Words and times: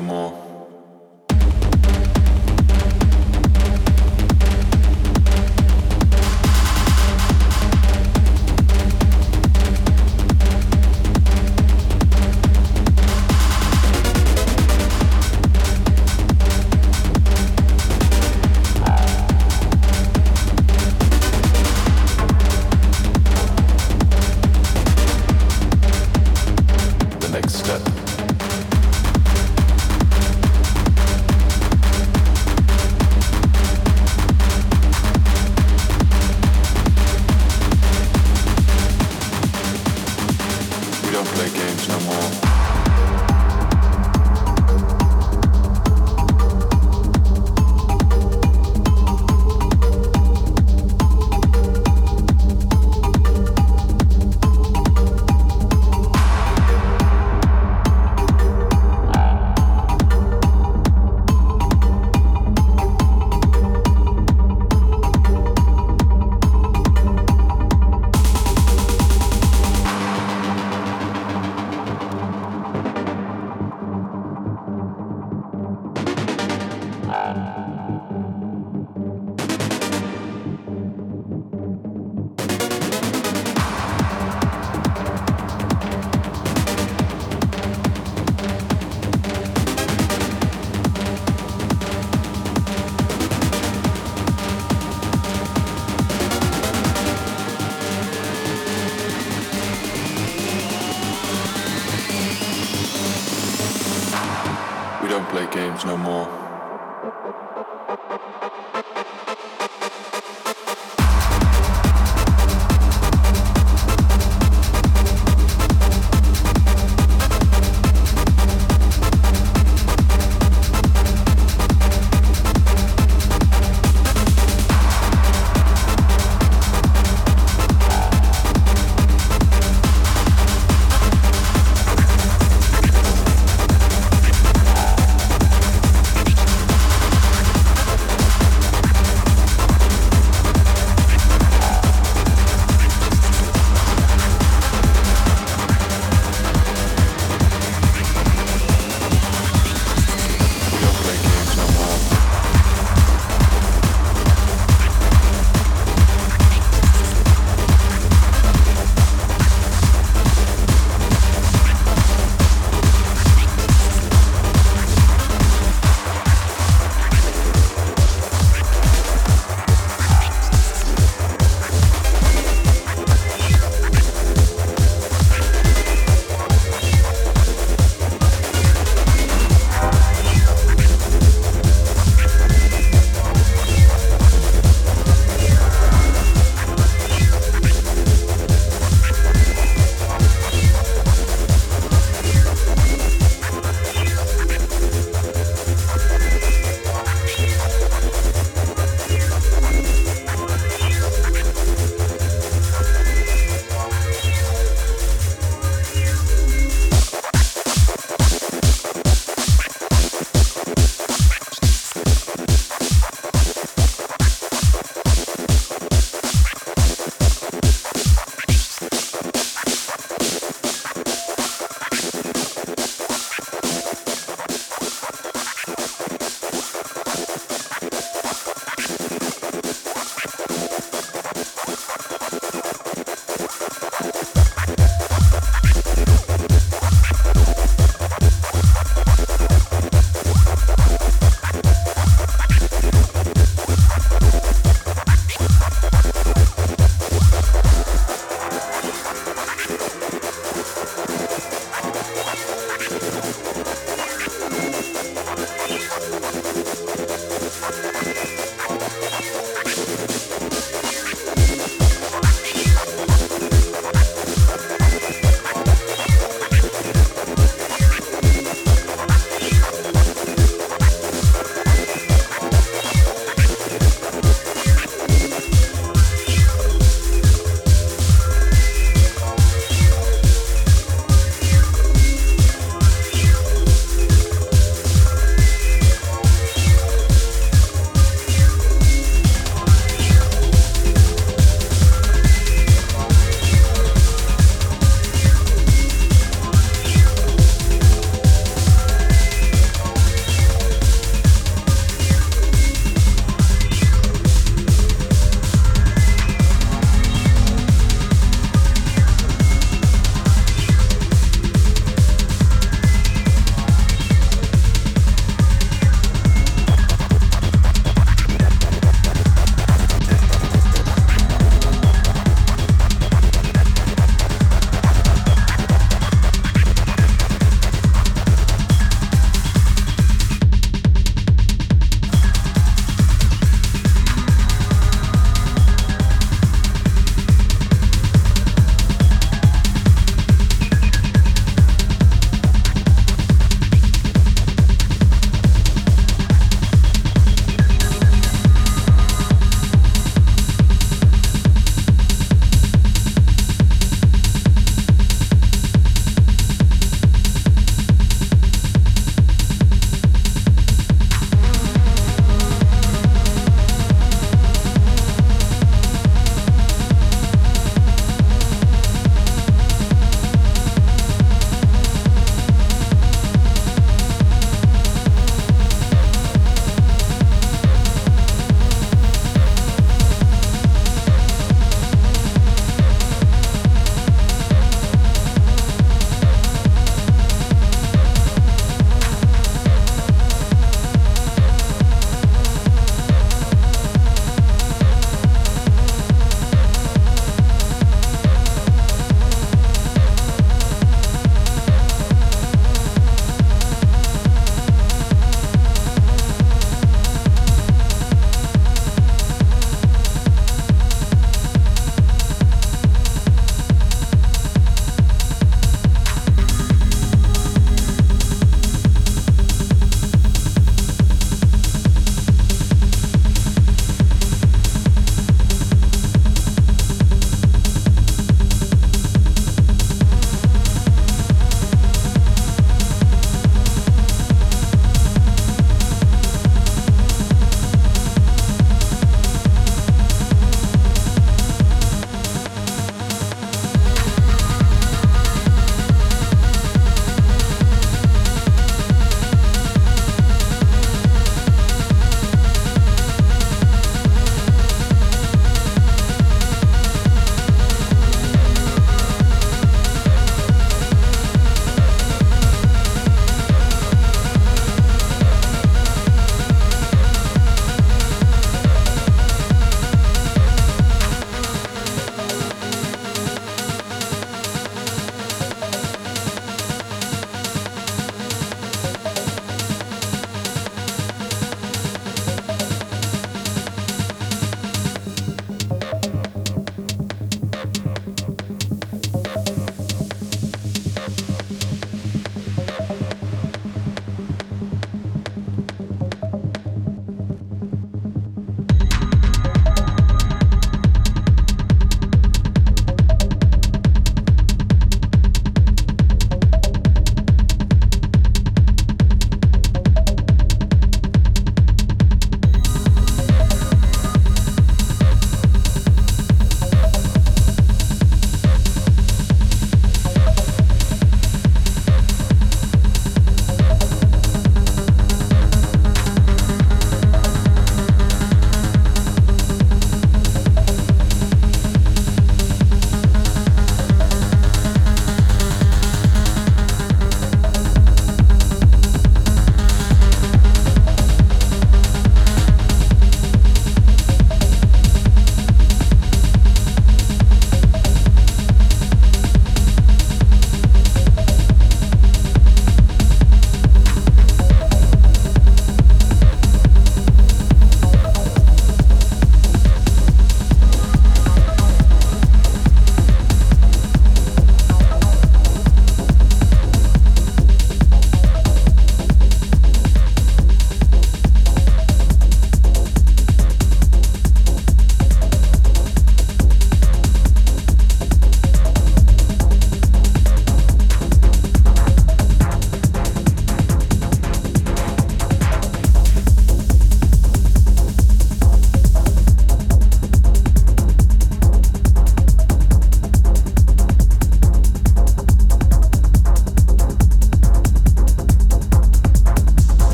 play 0.00 0.21